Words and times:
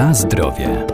Na 0.00 0.14
zdrowie. 0.14 0.86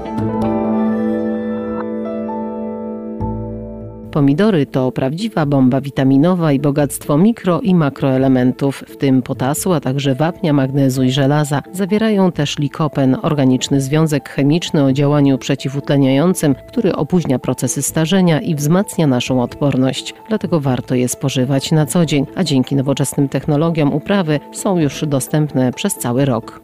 Pomidory 4.10 4.66
to 4.66 4.92
prawdziwa 4.92 5.46
bomba 5.46 5.80
witaminowa 5.80 6.52
i 6.52 6.60
bogactwo 6.60 7.18
mikro 7.18 7.60
i 7.60 7.74
makroelementów, 7.74 8.84
w 8.88 8.96
tym 8.96 9.22
potasu, 9.22 9.72
a 9.72 9.80
także 9.80 10.14
wapnia, 10.14 10.52
magnezu 10.52 11.02
i 11.02 11.10
żelaza. 11.10 11.62
Zawierają 11.72 12.32
też 12.32 12.58
likopen, 12.58 13.16
organiczny 13.22 13.80
związek 13.80 14.28
chemiczny 14.28 14.84
o 14.84 14.92
działaniu 14.92 15.38
przeciwutleniającym, 15.38 16.54
który 16.68 16.96
opóźnia 16.96 17.38
procesy 17.38 17.82
starzenia 17.82 18.40
i 18.40 18.54
wzmacnia 18.54 19.06
naszą 19.06 19.42
odporność. 19.42 20.14
Dlatego 20.28 20.60
warto 20.60 20.94
je 20.94 21.08
spożywać 21.08 21.72
na 21.72 21.86
co 21.86 22.06
dzień, 22.06 22.26
a 22.36 22.44
dzięki 22.44 22.76
nowoczesnym 22.76 23.28
technologiom 23.28 23.92
uprawy 23.92 24.40
są 24.52 24.78
już 24.78 25.04
dostępne 25.06 25.72
przez 25.72 25.94
cały 25.94 26.24
rok. 26.24 26.60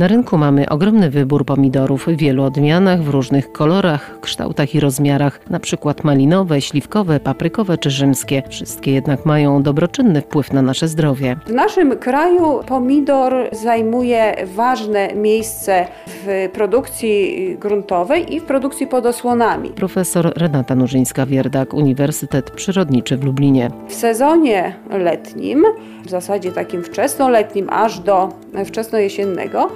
Na 0.00 0.08
rynku 0.08 0.38
mamy 0.38 0.68
ogromny 0.68 1.10
wybór 1.10 1.44
pomidorów 1.44 2.06
w 2.06 2.16
wielu 2.16 2.44
odmianach, 2.44 3.02
w 3.02 3.08
różnych 3.08 3.52
kolorach, 3.52 4.20
kształtach 4.20 4.74
i 4.74 4.80
rozmiarach, 4.80 5.50
na 5.50 5.60
przykład 5.60 6.04
malinowe, 6.04 6.60
śliwkowe, 6.60 7.20
paprykowe 7.20 7.78
czy 7.78 7.90
rzymskie. 7.90 8.42
Wszystkie 8.48 8.92
jednak 8.92 9.26
mają 9.26 9.62
dobroczynny 9.62 10.20
wpływ 10.20 10.52
na 10.52 10.62
nasze 10.62 10.88
zdrowie. 10.88 11.36
W 11.46 11.52
naszym 11.52 11.98
kraju 11.98 12.60
pomidor 12.66 13.34
zajmuje 13.52 14.34
ważne 14.54 15.14
miejsce 15.14 15.86
w 16.06 16.48
produkcji 16.52 17.56
gruntowej 17.60 18.34
i 18.34 18.40
w 18.40 18.44
produkcji 18.44 18.86
pod 18.86 19.06
osłonami. 19.06 19.70
Profesor 19.70 20.32
Renata 20.36 20.74
Nurzyńska-Wierdak, 20.74 21.74
Uniwersytet 21.74 22.50
Przyrodniczy 22.50 23.16
w 23.16 23.24
Lublinie. 23.24 23.70
W 23.88 23.94
sezonie 23.94 24.74
letnim, 24.90 25.64
w 26.06 26.10
zasadzie 26.10 26.52
takim 26.52 26.84
wczesnoletnim 26.84 27.70
aż 27.70 27.98
do 27.98 28.28
wczesnojesiennego, 28.64 29.68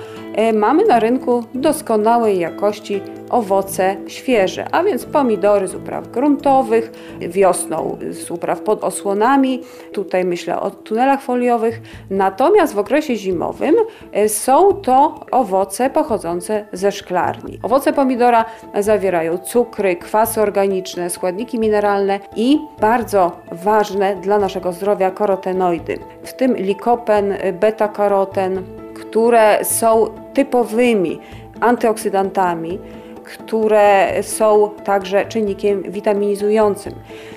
mamy 0.53 0.84
na 0.84 1.01
rynku 1.01 1.45
doskonałej 1.55 2.39
jakości 2.39 3.01
owoce 3.31 3.97
świeże, 4.07 4.67
a 4.73 4.83
więc 4.83 5.05
pomidory 5.05 5.69
z 5.69 5.75
upraw 5.75 6.09
gruntowych, 6.09 6.93
wiosną 7.20 7.98
z 8.11 8.31
upraw 8.31 8.61
pod 8.61 8.85
osłonami, 8.85 9.61
tutaj 9.92 10.25
myślę 10.25 10.61
o 10.61 10.70
tunelach 10.70 11.23
foliowych. 11.23 11.81
Natomiast 12.11 12.75
w 12.75 12.79
okresie 12.79 13.17
zimowym 13.17 13.75
e, 14.12 14.29
są 14.29 14.73
to 14.73 15.20
owoce 15.31 15.91
pochodzące 15.91 16.65
ze 16.73 16.92
szklarni. 16.92 17.59
Owoce 17.62 17.92
pomidora 17.92 18.45
zawierają 18.81 19.39
cukry, 19.39 19.97
kwasy 19.97 20.41
organiczne, 20.41 21.11
składniki 21.11 21.59
mineralne 21.59 22.20
i 22.37 22.59
bardzo 22.81 23.33
ważne 23.53 24.17
dla 24.17 24.39
naszego 24.39 24.73
zdrowia 24.73 25.11
korotenoidy, 25.11 25.98
w 26.23 26.33
tym 26.33 26.57
likopen, 26.57 27.35
beta-karoten, 27.61 28.62
które 29.15 29.65
są 29.65 30.07
typowymi 30.34 31.19
antyoksydantami, 31.61 32.79
które 33.25 34.23
są 34.23 34.70
także 34.84 35.27
czynnikiem 35.27 35.83
witaminizującym. 35.83 36.93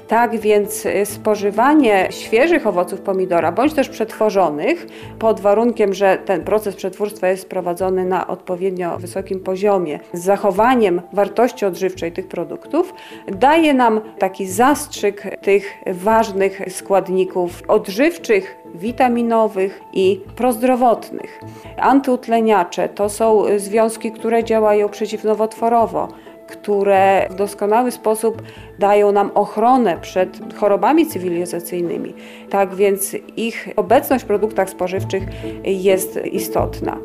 Tak 0.07 0.39
więc 0.39 0.85
y, 0.85 1.05
spożywanie 1.05 2.07
świeżych 2.09 2.67
owoców 2.67 3.01
pomidora, 3.01 3.51
bądź 3.51 3.73
też 3.73 3.89
przetworzonych, 3.89 4.87
pod 5.19 5.39
warunkiem, 5.39 5.93
że 5.93 6.17
ten 6.25 6.43
proces 6.43 6.75
przetwórstwa 6.75 7.27
jest 7.27 7.49
prowadzony 7.49 8.05
na 8.05 8.27
odpowiednio 8.27 8.97
wysokim 8.97 9.39
poziomie, 9.39 9.99
z 10.13 10.23
zachowaniem 10.23 11.01
wartości 11.13 11.65
odżywczej 11.65 12.11
tych 12.11 12.27
produktów, 12.27 12.93
daje 13.27 13.73
nam 13.73 14.01
taki 14.19 14.47
zastrzyk 14.47 15.37
tych 15.41 15.73
ważnych 15.87 16.61
składników 16.69 17.63
odżywczych, 17.67 18.57
witaminowych 18.75 19.81
i 19.93 20.21
prozdrowotnych. 20.35 21.39
Antyutleniacze 21.77 22.89
to 22.89 23.09
są 23.09 23.43
związki, 23.57 24.11
które 24.11 24.43
działają 24.43 24.89
przeciwnowotworowo 24.89 26.07
które 26.47 27.27
w 27.29 27.35
doskonały 27.35 27.91
sposób 27.91 28.41
dają 28.79 29.11
nam 29.11 29.31
ochronę 29.35 29.97
przed 30.01 30.53
chorobami 30.55 31.07
cywilizacyjnymi. 31.07 32.13
Tak 32.49 32.75
więc 32.75 33.15
ich 33.37 33.69
obecność 33.75 34.23
w 34.23 34.27
produktach 34.27 34.69
spożywczych 34.69 35.23
jest 35.63 36.19
istotna. 36.25 36.97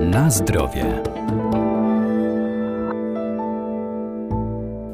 Na 0.00 0.30
zdrowie. 0.30 0.84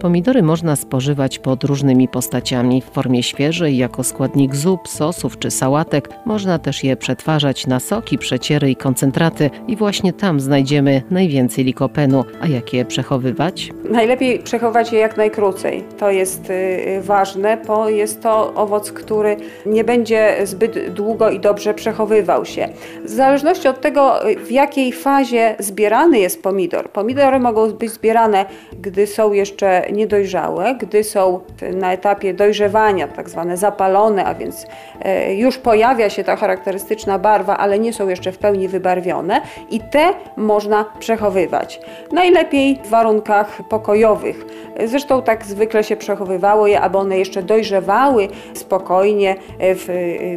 Pomidory 0.04 0.42
można 0.42 0.76
spożywać 0.76 1.38
pod 1.38 1.64
różnymi 1.64 2.08
postaciami 2.08 2.82
w 2.82 2.84
formie 2.84 3.22
świeżej, 3.22 3.76
jako 3.76 4.04
składnik 4.04 4.54
zup, 4.54 4.88
sosów 4.88 5.38
czy 5.38 5.50
sałatek. 5.50 6.08
Można 6.24 6.58
też 6.58 6.84
je 6.84 6.96
przetwarzać 6.96 7.66
na 7.66 7.80
soki, 7.80 8.18
przeciery 8.18 8.70
i 8.70 8.76
koncentraty 8.76 9.50
i 9.68 9.76
właśnie 9.76 10.12
tam 10.12 10.40
znajdziemy 10.40 11.02
najwięcej 11.10 11.64
likopenu. 11.64 12.24
A 12.40 12.46
jak 12.46 12.72
je 12.72 12.84
przechowywać? 12.84 13.70
Najlepiej 13.90 14.38
przechowywać 14.38 14.92
je 14.92 14.98
jak 14.98 15.16
najkrócej. 15.16 15.84
To 15.98 16.10
jest 16.10 16.50
y, 16.50 17.00
ważne, 17.02 17.58
bo 17.66 17.88
jest 17.88 18.22
to 18.22 18.54
owoc, 18.54 18.92
który 18.92 19.36
nie 19.66 19.84
będzie 19.84 20.36
zbyt 20.46 20.94
długo 20.94 21.30
i 21.30 21.40
dobrze 21.40 21.74
przechowywał 21.74 22.44
się. 22.44 22.68
W 23.04 23.10
zależności 23.10 23.68
od 23.68 23.80
tego, 23.80 24.14
w 24.46 24.50
jakiej 24.50 24.92
fazie 24.92 25.56
zbierany 25.58 26.18
jest 26.18 26.42
pomidor. 26.42 26.90
Pomidory 26.90 27.40
mogą 27.40 27.72
być 27.72 27.90
zbierane, 27.90 28.46
gdy 28.80 29.06
są 29.06 29.32
jeszcze 29.32 29.93
niedojrzałe, 29.94 30.74
gdy 30.74 31.04
są 31.04 31.40
na 31.74 31.92
etapie 31.92 32.34
dojrzewania, 32.34 33.08
tak 33.08 33.30
zwane 33.30 33.56
zapalone, 33.56 34.24
a 34.24 34.34
więc 34.34 34.66
e, 35.02 35.34
już 35.34 35.58
pojawia 35.58 36.10
się 36.10 36.24
ta 36.24 36.36
charakterystyczna 36.36 37.18
barwa, 37.18 37.56
ale 37.56 37.78
nie 37.78 37.92
są 37.92 38.08
jeszcze 38.08 38.32
w 38.32 38.38
pełni 38.38 38.68
wybarwione 38.68 39.40
i 39.70 39.80
te 39.80 40.14
można 40.36 40.84
przechowywać. 40.98 41.80
Najlepiej 42.12 42.78
w 42.84 42.88
warunkach 42.88 43.62
pokojowych. 43.68 44.46
Zresztą 44.84 45.22
tak 45.22 45.44
zwykle 45.44 45.84
się 45.84 45.96
przechowywało 45.96 46.66
je, 46.66 46.80
aby 46.80 46.98
one 46.98 47.18
jeszcze 47.18 47.42
dojrzewały 47.42 48.28
spokojnie 48.54 49.36
w 49.60 49.88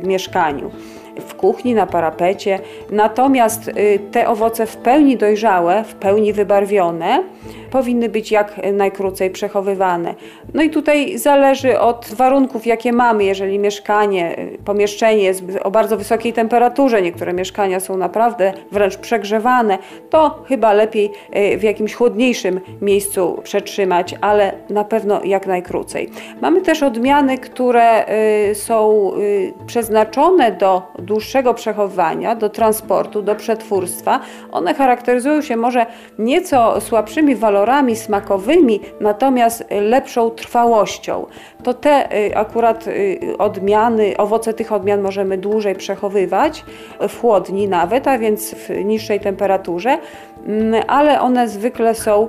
mieszkaniu 0.03 0.71
w 1.19 1.35
kuchni, 1.35 1.73
na 1.73 1.87
parapecie. 1.87 2.59
Natomiast 2.91 3.71
te 4.11 4.27
owoce 4.27 4.65
w 4.65 4.77
pełni 4.77 5.17
dojrzałe, 5.17 5.83
w 5.83 5.95
pełni 5.95 6.33
wybarwione, 6.33 7.23
powinny 7.71 8.09
być 8.09 8.31
jak 8.31 8.61
najkrócej 8.73 9.29
przechowywane. 9.29 10.15
No 10.53 10.63
i 10.63 10.69
tutaj 10.69 11.17
zależy 11.17 11.79
od 11.79 12.13
warunków, 12.13 12.67
jakie 12.67 12.93
mamy. 12.93 13.23
Jeżeli 13.23 13.59
mieszkanie, 13.59 14.39
y, 14.39 14.57
pomieszczenie 14.65 15.23
jest 15.23 15.43
o 15.63 15.71
bardzo 15.71 15.97
wysokiej 15.97 16.33
temperaturze, 16.33 17.01
niektóre 17.01 17.33
mieszkania 17.33 17.79
są 17.79 17.97
naprawdę 17.97 18.53
wręcz 18.71 18.97
przegrzewane, 18.97 19.77
to 20.09 20.43
chyba 20.47 20.73
lepiej 20.73 21.11
y, 21.35 21.57
w 21.57 21.63
jakimś 21.63 21.93
chłodniejszym 21.93 22.59
miejscu 22.81 23.41
przetrzymać, 23.43 24.15
ale 24.21 24.53
na 24.69 24.83
pewno 24.83 25.23
jak 25.23 25.47
najkrócej. 25.47 26.09
Mamy 26.41 26.61
też 26.61 26.83
odmiany, 26.83 27.37
które 27.37 28.05
są 28.53 29.11
przeznaczone 29.67 30.51
do 30.51 30.81
dłuższego 30.99 31.53
przechowywania, 31.53 32.35
do 32.35 32.49
transportu, 32.49 33.21
do 33.21 33.35
przetwórstwa. 33.35 34.19
One 34.51 34.73
charakteryzują 34.73 35.41
się 35.41 35.57
może 35.57 35.85
nieco 36.19 36.81
słabszymi 36.81 37.35
walorami 37.35 37.66
smakowymi, 37.95 38.79
natomiast 39.01 39.63
lepszą 39.69 40.29
trwałością. 40.29 41.25
To 41.63 41.73
te 41.73 42.17
y, 42.17 42.37
akurat 42.37 42.87
y, 42.87 43.19
odmiany, 43.37 44.17
owoce 44.17 44.53
tych 44.53 44.71
odmian 44.71 45.01
możemy 45.01 45.37
dłużej 45.37 45.75
przechowywać, 45.75 46.65
w 47.09 47.19
chłodni 47.19 47.67
nawet, 47.67 48.07
a 48.07 48.17
więc 48.17 48.55
w 48.55 48.69
niższej 48.85 49.19
temperaturze, 49.19 49.97
mm, 50.45 50.83
ale 50.87 51.21
one 51.21 51.47
zwykle 51.47 51.95
są 51.95 52.27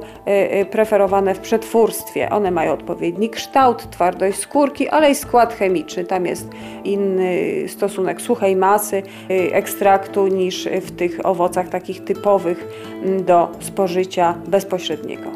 y, 0.60 0.64
preferowane 0.64 1.34
w 1.34 1.40
przetwórstwie. 1.40 2.30
One 2.30 2.50
mają 2.50 2.72
odpowiedni 2.72 3.30
kształt, 3.30 3.90
twardość 3.90 4.38
skórki, 4.38 4.88
ale 4.88 5.10
i 5.10 5.14
skład 5.14 5.54
chemiczny. 5.54 6.04
Tam 6.04 6.26
jest 6.26 6.48
inny 6.84 7.38
stosunek 7.68 8.20
suchej 8.20 8.56
masy, 8.56 9.02
y, 9.30 9.54
ekstraktu 9.54 10.26
niż 10.26 10.68
w 10.82 10.96
tych 10.96 11.26
owocach 11.26 11.68
takich 11.68 12.04
typowych 12.04 12.68
mm, 13.02 13.24
do 13.24 13.48
spożycia 13.60 14.34
bezpośredniego. 14.46 15.27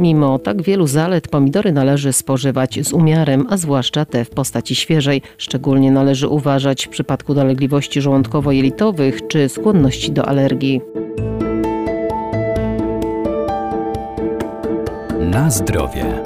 Mimo 0.00 0.38
tak 0.38 0.62
wielu 0.62 0.86
zalet 0.86 1.28
pomidory 1.28 1.72
należy 1.72 2.12
spożywać 2.12 2.78
z 2.82 2.92
umiarem, 2.92 3.46
a 3.50 3.56
zwłaszcza 3.56 4.04
te 4.04 4.24
w 4.24 4.30
postaci 4.30 4.74
świeżej. 4.74 5.22
Szczególnie 5.38 5.90
należy 5.92 6.28
uważać 6.28 6.86
w 6.86 6.88
przypadku 6.88 7.34
dolegliwości 7.34 8.00
żołądkowo-jelitowych 8.00 9.26
czy 9.28 9.48
skłonności 9.48 10.12
do 10.12 10.28
alergii. 10.28 10.80
Na 15.20 15.50
zdrowie. 15.50 16.22